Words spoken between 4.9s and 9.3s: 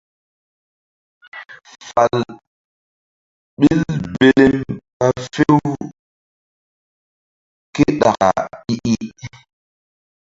ɓa few ké ɗaka i-i.